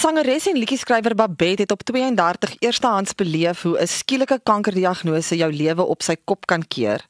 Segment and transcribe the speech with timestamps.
[0.00, 5.82] sangeres en liedjie-skrywer Babette het op 32 eerstehands beleef hoe 'n skielike kankerdiagnose jou lewe
[5.82, 7.06] op sy kop kan keer.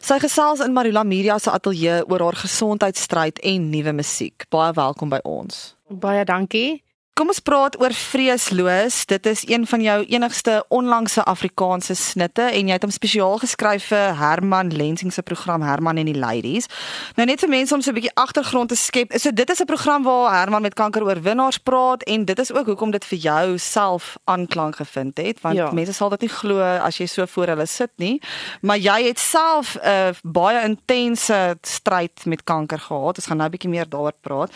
[0.00, 4.44] Sy gesels in Marula Media se ateljee oor haar gesondheidsstryd en nuwe musiek.
[4.48, 5.76] Baie welkom by ons.
[5.88, 6.85] Baie dankie.
[7.16, 9.06] Kom ons praat oor Vreesloos.
[9.08, 13.86] Dit is een van jou enigste onlangse Afrikaanse snitte en jy het hom spesiaal geskryf
[13.88, 16.68] vir Herman Lensing se program Herman en die Ladies.
[17.16, 19.16] Nou net vir mense om so 'n bietjie agtergrond te skep.
[19.16, 22.90] So dit is 'n program waar Herman met kankeroorwinnaars praat en dit is ook hoekom
[22.90, 25.70] dit vir jou self aanklank gevind het want ja.
[25.72, 28.20] mense sal dit nie glo as jy so voor hulle sit nie.
[28.60, 33.16] Maar jy het self 'n uh, baie intense stryd met kanker gehad.
[33.16, 34.52] Ons gaan nou 'n bietjie meer daaroor praat.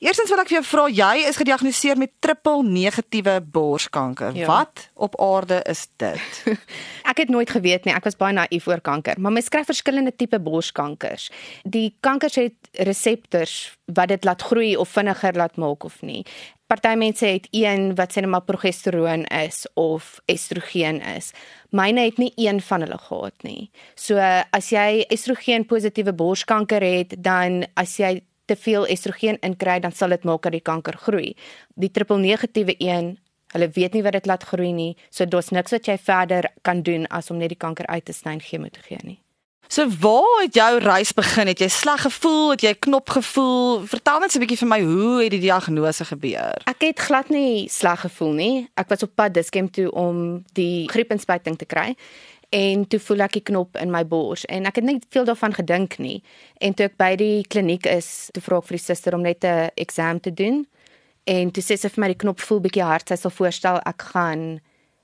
[0.00, 4.34] Eerstens wil ek vir jou vra, jy is gediagnoseer met triple negatiewe borskanker.
[4.36, 4.46] Ja.
[4.48, 6.44] Wat op aarde is dit?
[7.10, 7.94] ek het nooit geweet nie.
[7.94, 11.28] Ek was baie naïef oor kanker, maar mens kry verskillende tipe borskankers.
[11.68, 16.24] Die kankers het reseptors wat dit laat groei of vinniger laat maak of nie.
[16.70, 21.32] Party mense het een wat sê net maar progesteroon is of estrogen is.
[21.74, 23.70] Myne het nie een van hulle gehad nie.
[23.98, 24.22] So
[24.54, 30.16] as jy estrogen positiewe borskanker het, dan as jy te veel estrogen inkry, dan sal
[30.16, 31.34] dit maak dat die kanker groei.
[31.78, 33.14] Die triple negatiewe een,
[33.54, 36.82] hulle weet nie wat dit laat groei nie, so daar's niks wat jy verder kan
[36.86, 39.20] doen as om net die kanker uit te sny en chemo te gee nie.
[39.70, 41.46] So waar het jou reis begin?
[41.46, 42.48] Het jy sleg gevoel?
[42.50, 43.84] Het jy knop gevoel?
[43.86, 46.58] Vertel net 'n bietjie vir my hoe het die diagnose gebeur?
[46.66, 48.68] Ek het glad nie sleg gevoel nie.
[48.74, 51.94] Ek was op pad Diskem toe om die griepinspuiting te kry
[52.50, 54.44] en toe voel ek die knop in my bors.
[54.50, 56.18] En ek het net veel daarvan gedink nie.
[56.58, 59.44] En toe ek by die kliniek is toe vra ek vir die suster om net
[59.44, 60.66] 'n eksam te doen.
[61.26, 63.08] En toe sê sy vir my die knop voel bietjie hard.
[63.08, 64.60] Sy sal voorstel ek gaan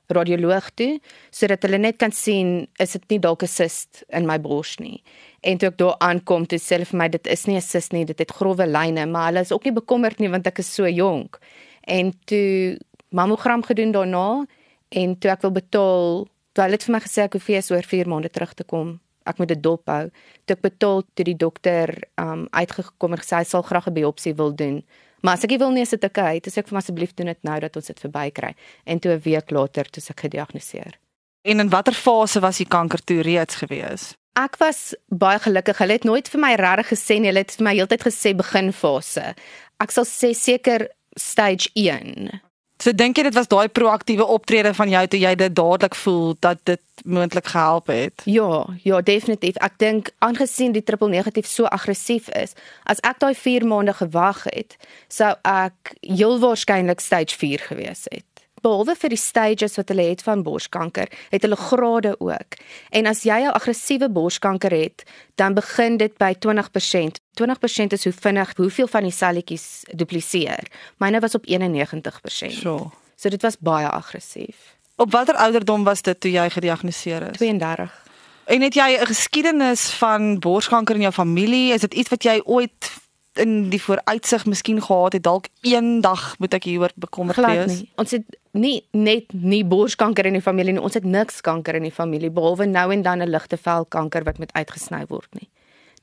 [0.09, 1.01] radioloog toe
[1.35, 5.03] sodat hulle net kan sien is dit nie dalk 'n cyst in my bors nie.
[5.43, 7.93] En toe ek daar aankom toe sê hulle vir my dit is nie 'n cyst
[7.93, 8.05] nie.
[8.05, 10.87] Dit het grouwe lyne maar hulle is ook nie bekommerd nie want ek is so
[10.89, 11.39] jonk.
[11.87, 12.79] En toe
[13.11, 14.47] mammogram gedoen daarna
[14.91, 17.85] en toe ek wil betaal Toe hulle het vir my gesê ek hoef eers oor
[17.85, 18.95] 4 maande terug te kom.
[19.29, 20.07] Ek moet dit dop hou.
[20.49, 24.33] Toe ek betaal toe die dokter um uitgekom en gesê hy sal graag 'n biopsie
[24.39, 24.81] wil doen.
[25.21, 27.61] Maar as ek wil nie sit ek uit, dis ek vir asseblief doen dit nou
[27.61, 28.55] dat ons dit verbykry.
[28.87, 30.97] En toe 'n week later toe ek gediagnoseer.
[31.45, 34.15] En in watter fase was die kanker toe reeds gewees?
[34.35, 35.79] Ek was baie gelukkig.
[35.79, 37.29] Hulle het nooit vir my regtig gesê nie.
[37.29, 39.35] Hulle het vir my heeltyd gesê beginfase.
[39.79, 42.41] Ek sal sê seker stage 1.
[42.79, 46.37] So dink jy dit was daai proaktiewe optrede van jou toe jy dit dadelik voel
[46.45, 48.23] dat dit moontlik gehelp het?
[48.29, 49.57] Ja, ja, definitief.
[49.65, 52.53] Ek dink aangesien die triple negatief so aggressief is,
[52.85, 54.77] as ek daai 4 maande gewag het,
[55.09, 58.25] sou ek heel waarskynlik stage 4 gewees het
[58.67, 62.59] behalwe vir die stages wat hulle het van borskanker, het hulle grade ook.
[62.91, 65.05] En as jy 'n aggressiewe borskanker het,
[65.37, 67.21] dan begin dit by 20%.
[67.43, 70.67] 20% is hoe vinnig hoeveel van die selletjies dupliseer.
[70.97, 72.53] Myne was op 91%.
[72.61, 72.93] So.
[73.17, 74.77] So dit was baie aggressief.
[74.97, 77.37] Op watter ouderdom was dit toe jy gediagnoseer is?
[77.37, 78.05] 32.
[78.45, 81.73] En het jy 'n geskiedenis van borskanker in jou familie?
[81.73, 82.91] Is dit iets wat jy ooit
[83.37, 87.81] in die vooruitsig miskien gehad het dalk eendag moet ek hieroor bekommerd wees.
[87.81, 87.89] Nie.
[88.01, 91.83] Ons het nie net nie borskanker in die familie nie, ons het niks kanker in
[91.89, 95.49] die familie behalwe nou en dan 'n ligte velkanker wat met uitgesny word nie.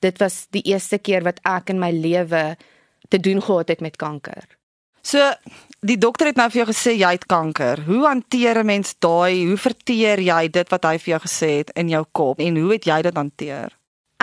[0.03, 2.43] Dit was die eerste keer wat ek in my lewe
[3.09, 4.43] te doen gehad het met kanker.
[5.03, 5.19] So
[5.83, 7.83] die dokter het nou vir jou gesê jy het kanker.
[7.87, 9.45] Hoe hanteer 'n mens daai?
[9.47, 12.71] Hoe verteer jy dit wat hy vir jou gesê het in jou kop en hoe
[12.71, 13.69] het jy dit hanteer?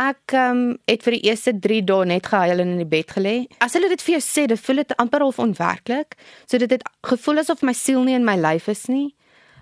[0.00, 3.46] Ek um, het vir die eerste 3 dae net gehuil en in die bed gelê.
[3.60, 6.16] As hulle dit vir jou sê, dit voel dit amper half onwerklik.
[6.46, 9.14] So dit het gevoel asof my siel nie in my lyf is nie.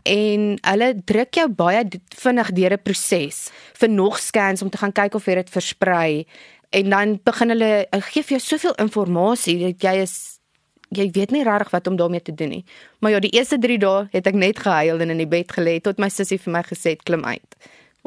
[0.03, 1.85] En hulle druk jou baie
[2.17, 6.27] vinnig deur 'n proses vir nog scans om te gaan kyk of dit versprei.
[6.71, 10.39] En dan begin hulle gee vir jou soveel inligting dat jy is
[10.91, 12.65] jy weet nie regtig wat om daarmee te doen nie.
[13.01, 15.81] Maar ja, die eerste 3 dae het ek net gehuil en in die bed gelê
[15.81, 17.57] tot my sussie vir my gesê het klim uit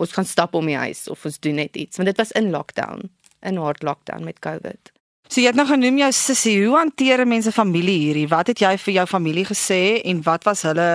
[0.02, 2.52] ons gaan stap om die huis of ons doen net iets want dit was in
[2.54, 3.10] lockdown
[3.48, 4.94] in hard lockdown met covid
[5.32, 8.74] So jy het nou genoem jou sussie hoe hanteer mense familie hierdie wat het jy
[8.84, 10.90] vir jou familie gesê en wat was hulle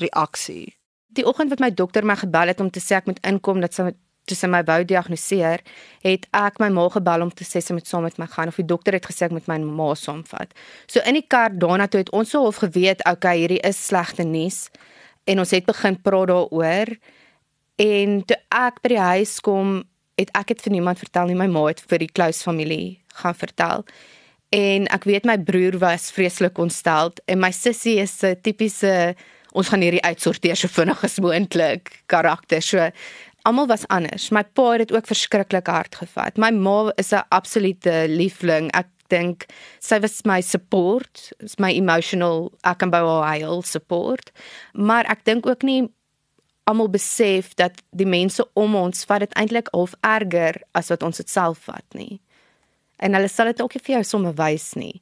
[0.00, 0.74] reaksie
[1.16, 3.74] Die oggend wat my dokter my gebel het om te sê ek moet inkom dat
[3.74, 3.90] sy
[4.28, 5.62] dis my wou diagnoseer
[6.04, 8.58] het ek my ma gebel om te sê sy moet saam met my gaan of
[8.60, 10.52] die dokter het gesê ek moet my ma saamvat.
[10.86, 14.28] So in die kar daarna toe het ons so half geweet okay hierdie is slegte
[14.28, 14.68] nuus
[15.24, 16.92] en ons het begin praat daaroor
[17.78, 19.82] En toe ek by die huis kom,
[20.18, 21.38] het ek dit vir niemand vertel nie.
[21.38, 23.84] My ma het vir die close familie gaan vertel.
[24.54, 29.14] En ek weet my broer was vreeslik ontstel en my sussie is 'n tipiese
[29.52, 32.62] ons gaan hierdie uitsorteer so vinnig as moontlik karakter.
[32.62, 32.90] So
[33.48, 34.30] almal was anders.
[34.30, 36.36] My pa het dit ook verskriklik hard gevat.
[36.36, 38.70] My ma is 'n absolute liefling.
[38.74, 39.46] Ek dink
[39.80, 44.30] sy was my support, my emotional ek kan by haar huil support.
[44.72, 45.88] Maar ek dink ook nie
[46.68, 51.16] almal besef dat die mense om ons vat dit eintlik half erger as wat ons
[51.16, 52.20] dit self vat nie.
[52.98, 55.00] En hulle sal dit ook nie vir jou sommer wys nie.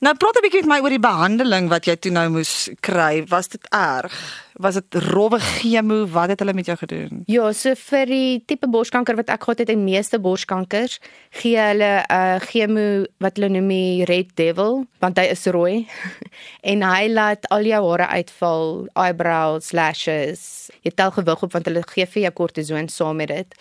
[0.00, 3.20] Nou praat 'n bietjie met my oor die behandeling wat jy toe nou moes kry.
[3.28, 4.14] Was dit erg?
[4.56, 6.06] Was dit rowwe chemo?
[6.08, 7.20] Wat het hulle met jou gedoen?
[7.26, 11.00] Ja, so vir die tipe borskanker wat ek gehad het en meeste borskankers
[11.30, 15.86] gee hulle 'n uh, chemo wat hulle noem die Red Devil, want hy is rooi
[16.72, 20.70] en hy laat al jou hare uitval, eyebrows, lashes.
[20.80, 23.54] Jy tel gewig op want hulle gee vir jou kortison saam met dit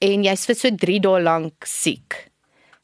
[0.00, 2.28] en jy's vir so 3 dae lank siek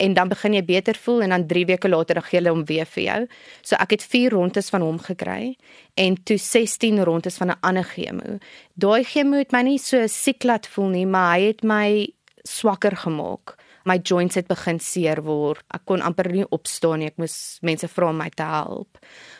[0.03, 2.65] en dan begin jy beter voel en dan 3 weke later dan gee hulle hom
[2.67, 3.21] weer vir jou.
[3.63, 5.55] So ek het 4 rondes van hom gekry
[5.95, 8.39] en toe 16 rondes van 'n ander chemo.
[8.75, 12.09] Daai chemo het my nie so siek laat voel nie, maar hy het my
[12.45, 13.57] swakker gemaak.
[13.85, 15.63] My joints het begin seer word.
[15.75, 17.07] Ek kon amper nie opstaan nie.
[17.07, 18.99] Ek moes mense vra om my te help.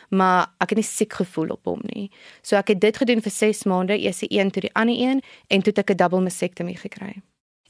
[0.09, 2.09] Maar ek het nie siek gevoel op hom nie.
[2.41, 5.21] So ek het dit gedoen vir 6 maande, eers die een toe die ander een
[5.47, 7.21] en toe het ek 'n double mastectomy gekry.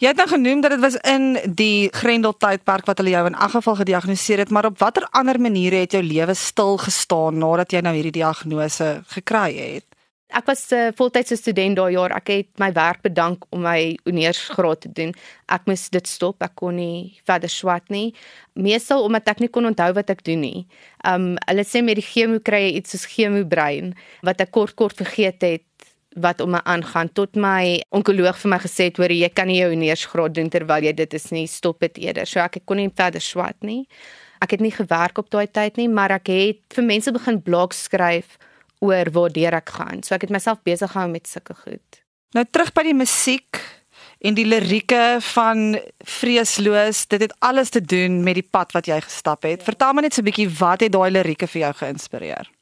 [0.01, 3.35] Jy het nou genoem dat dit was in die Grendel tydperk wat hulle jou in
[3.37, 7.71] elk geval gediagnoseer het, maar op watter ander maniere het jou lewe stil gestaan nadat
[7.71, 9.85] jy nou hierdie diagnose gekry het?
[10.33, 12.11] Ek was 'n uh, voltydse student daai jaar.
[12.11, 15.13] Ek het my werk bedank om my honeursgraad te doen.
[15.45, 16.41] Ek moes dit stop.
[16.41, 18.15] Ek kon nie verder swat nie.
[18.53, 20.67] Meestal omdat ek nie kon onthou wat ek doen nie.
[21.05, 23.93] Um hulle sê met die chemo kry jy iets soos chemo brein
[24.23, 25.63] wat ek kort kort vergeet het
[26.15, 29.59] wat om my aangaan tot my onkoloog vir my gesê het hoor jy kan nie
[29.59, 31.47] jou neersgraad doen terwyl jy dit is nie.
[31.47, 32.29] Stop dit eerder.
[32.29, 33.83] So ek kon nie verder swat nie.
[34.43, 37.85] Ek het nie gewerk op daai tyd nie maar ek het vir mense begin blogs
[37.87, 38.37] skryf
[38.83, 40.03] oor waar ek gaan.
[40.03, 42.03] So ek het myself besig gehou met sulke goed.
[42.33, 43.61] Nou terug by die musiek
[44.23, 47.07] en die lirieke van vreesloos.
[47.07, 49.59] Dit het alles te doen met die pad wat jy gestap het.
[49.59, 49.65] Ja.
[49.65, 52.52] vertel my net so 'n bietjie wat het daai lirieke vir jou geïnspireer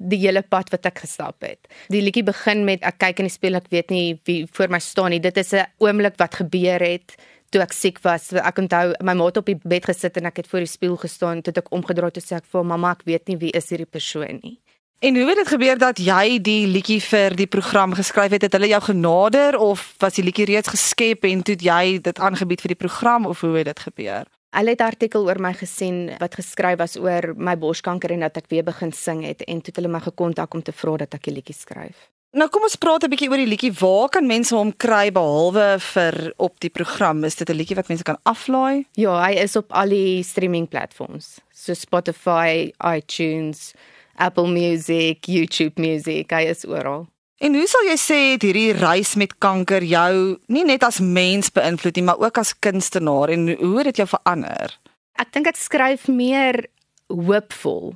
[0.00, 1.68] die hele pad wat ek gestap het.
[1.92, 4.80] Die liedjie begin met ek kyk in die spieël, ek weet nie wie voor my
[4.80, 5.20] staan nie.
[5.20, 7.16] Dit is 'n oomblik wat gebeur het
[7.50, 8.32] toe ek siek was.
[8.32, 10.96] Ek onthou my ma het op die bed gesit en ek het voor die spieël
[10.96, 13.68] gestaan toe ek omgedraai het en sê ek vir mamma ek weet nie wie is
[13.70, 14.58] hierdie persoon nie.
[15.00, 18.42] En hoe het dit gebeur dat jy die liedjie vir die program geskryf het?
[18.42, 22.60] Het hulle jou genader of was die liedjie reeds geskep en toe jy dit aangebied
[22.60, 24.28] vir die program of hoe het dit gebeur?
[24.50, 28.36] Hulle het 'n artikel oor my gesien wat geskryf was oor my borskanker en dat
[28.36, 31.14] ek weer begin sing het en toe het hulle my gekontak om te vra dat
[31.14, 32.10] ek 'n liedjie skryf.
[32.30, 33.72] Nou kom ons praat 'n bietjie oor die liedjie.
[33.72, 37.24] Waar kan mense hom kry behalwe vir op die program?
[37.24, 38.86] Is dit 'n liedjie wat mense kan aflaai?
[38.92, 41.40] Ja, hy is op al die streaming platforms.
[41.52, 43.74] So Spotify, iTunes,
[44.16, 47.08] Apple Music, YouTube Music, hy is oral.
[47.40, 51.48] En hoe sal jy sê het hierdie reis met kanker jou nie net as mens
[51.56, 54.74] beïnvloed nie, maar ook as kunstenaar en hoe het dit jou verander?
[55.16, 56.66] Ek dink ek skryf meer
[57.08, 57.94] hoopvol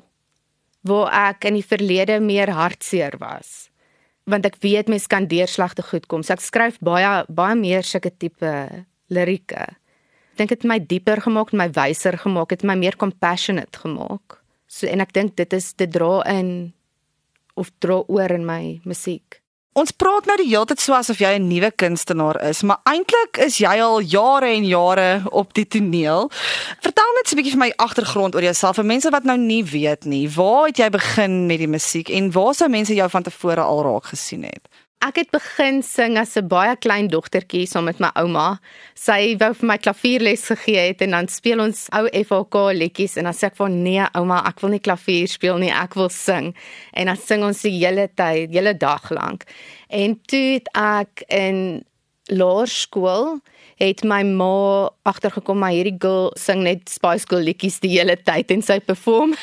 [0.89, 3.69] waar ek in die verlede meer hartseer was.
[4.25, 6.25] Want ek weet mense kan deurslagte goed kom.
[6.25, 8.55] So ek skryf baie baie meer sulke tipe
[9.13, 9.67] lirieke.
[10.33, 14.41] Ek dink dit het my dieper gemaak, my wyser gemaak, het my meer compassionate gemaak.
[14.73, 16.73] So en ek dink dit is dit dra in
[17.55, 19.45] of dra oor in my musiek.
[19.75, 23.39] Ons praat nou die hele tyd so asof jy 'n nuwe kunstenaar is, maar eintlik
[23.43, 26.31] is jy al jare en jare op die toneel.
[26.81, 30.05] Vertel net 'n bietjie vir my agtergrond oor jouself vir mense wat nou nie weet
[30.05, 30.29] nie.
[30.29, 33.83] Waar het jy begin met die musiek en waar sou mense jou van tevore al
[33.83, 34.69] raak gesien het?
[35.05, 38.59] Ek het begin sing as 'n baie klein dogtertjie saam met my ouma.
[38.95, 43.25] Sy wou vir my klavierles gegee het en dan speel ons ou FHK liedjies en
[43.25, 46.55] dan sê ek vir nee ouma, ek wil nie klavier speel nie, ek wil sing.
[46.95, 49.45] En dan sing ons die hele tyd, hele dag lank.
[49.91, 51.85] En toe het ek in
[52.33, 53.39] laerskool
[53.81, 58.53] het my ma agtergekom maar hierdie girl sing net Spice Girl liedjies die hele tyd
[58.55, 59.35] en sy perform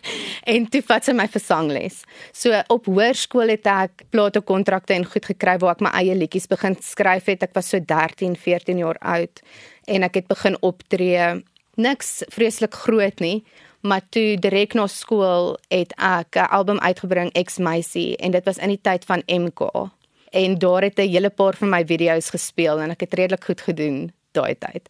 [0.54, 2.00] en toe vat sy my vir sangles.
[2.32, 6.78] So op hoërskool het ek platekontrakte en goed gekry waar ek my eie liedjies begin
[6.80, 7.44] skryf het.
[7.44, 9.42] Ek was so 13, 14 jaar oud
[9.90, 11.32] en ek het begin optree.
[11.80, 13.40] Niks vreeslik groot nie.
[13.82, 18.58] Maar toe direk na skool het ek 'n album uitgebring Ex Meisie en dit was
[18.58, 19.90] in die tyd van MK
[20.30, 23.60] en daar het 'n hele paar van my video's gespeel en ek het redelik goed
[23.60, 24.88] gedoen daai tyd.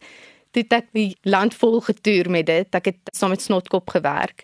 [0.51, 2.67] Toe het ek die land vol getoer met dit.
[2.75, 4.43] Ek het saam met Snotkop gewerk.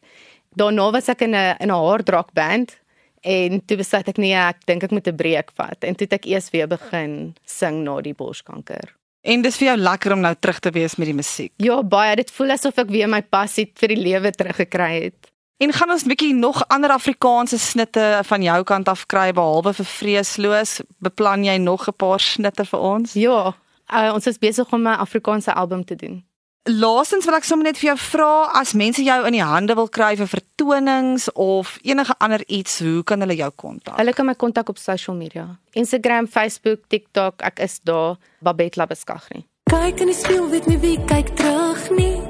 [0.55, 2.77] Daarna was ek in 'n in 'n hardrock band
[3.21, 6.13] en toe besluit ek nee, ek dink ek moet 'n breek vat en toe het
[6.13, 8.95] ek eers weer begin sing na die borskanker.
[9.21, 11.51] En dis vir jou lekker om nou terug te wees met die musiek.
[11.57, 12.15] Ja, baie.
[12.15, 15.31] Dit voel asof ek weer my passie vir die lewe teruggekry het.
[15.57, 19.73] En gaan ons 'n bietjie nog ander Afrikaanse snitte van jou kant af kry behalwe
[19.73, 20.81] vir vreesloos?
[20.99, 23.13] Beplan jy nog 'n paar snitte vir ons?
[23.13, 23.55] Ja,
[23.93, 26.25] uh, ons is besig om 'n Afrikaanse album te doen.
[26.67, 29.87] laasens wil ek sommer net vir jou vra as mense jou in die hande wil
[29.87, 33.95] kry vir vertonings of enige ander iets, hoe kan hulle jou kontak?
[33.97, 35.47] Hulle kan my kontak op social media.
[35.71, 39.45] Instagram, Facebook, TikTok, ek is daar, Babette Labeskagni.
[39.71, 42.26] Kyk in die spieël, weet nie wie kyk terug nie.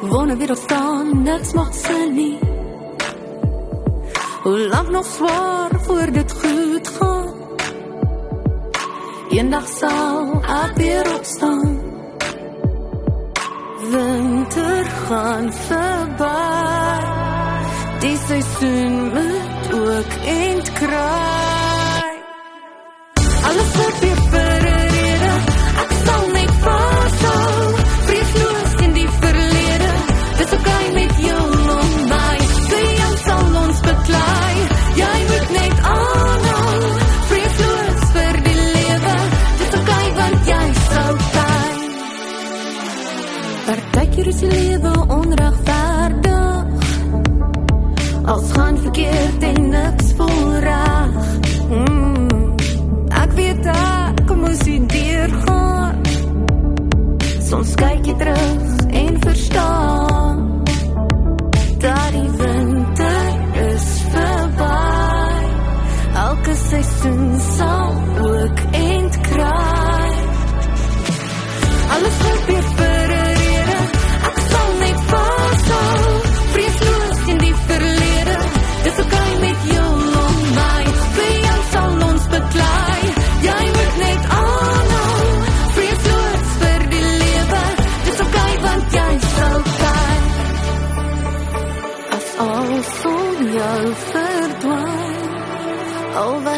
[0.00, 2.38] Wanneer weer staan, niks mag sin nie.
[4.42, 7.34] Hoe lank nog swaar voor dit goed gaan?
[9.30, 11.80] Eendag sal ek weer opstaan.
[13.90, 16.98] Winter gaan verby.
[18.00, 22.08] Die seisoen moet ook eind kry.
[23.48, 24.20] Alles word weer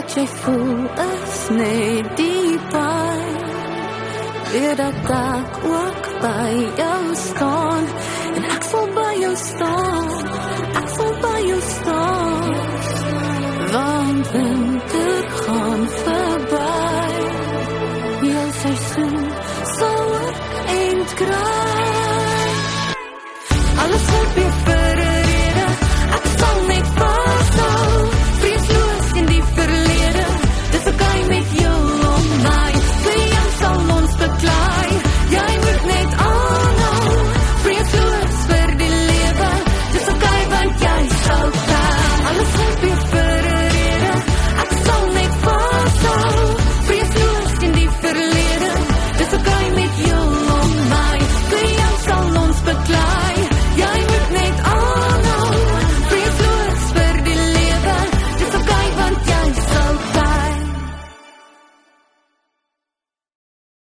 [0.06, 3.42] Jy voel is net die pyn.
[4.52, 6.52] Weer dat ek ook by
[7.16, 7.84] staan
[8.36, 10.10] En ek sal by staan
[10.80, 12.52] Ek sal by jou staan
[13.72, 16.68] Want winter gaan verby
[18.28, 19.26] Jou seisoen
[19.78, 21.51] sal ook eind kry